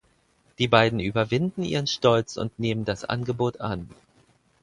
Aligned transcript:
Die 0.57 0.67
beiden 0.67 0.99
überwinden 0.99 1.61
ihren 1.61 1.85
Stolz 1.85 2.35
und 2.35 2.57
nehmen 2.57 2.85
das 2.85 3.05
Angebot 3.05 3.61
an. 3.61 3.87